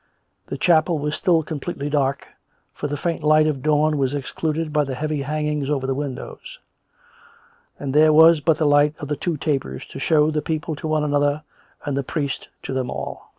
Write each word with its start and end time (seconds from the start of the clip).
The 0.47 0.57
chapel 0.57 0.97
was 0.97 1.13
still 1.15 1.43
completely 1.43 1.87
dark, 1.87 2.25
for 2.73 2.87
the 2.87 2.97
faint 2.97 3.21
light 3.21 3.45
of 3.45 3.61
dawn 3.61 3.99
was 3.99 4.15
excluded 4.15 4.73
by 4.73 4.83
the 4.83 4.95
heavy 4.95 5.21
hangings 5.21 5.69
over 5.69 5.85
the 5.85 5.93
windows; 5.93 6.57
and 7.79 7.93
there 7.93 8.11
was 8.11 8.39
but 8.39 8.57
the 8.57 8.65
light 8.65 8.95
of 8.97 9.09
the 9.09 9.15
two 9.15 9.37
tapers 9.37 9.85
to 9.89 9.99
show 9.99 10.31
the 10.31 10.41
people 10.41 10.75
to 10.77 10.87
one 10.87 11.03
another 11.03 11.43
and 11.85 11.95
the 11.95 12.01
priest 12.01 12.47
to 12.63 12.73
them 12.73 12.89
all. 12.89 13.29